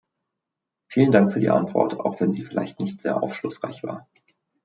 [0.87, 4.07] Vielen Dank für die Antwort, auch wenn sie vielleicht nicht sehr aufschlussreich war.